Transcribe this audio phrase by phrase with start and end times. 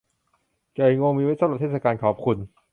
[0.75, 2.37] ไก่งวงมีไว้สำหรับเทศกาลขอบคุณ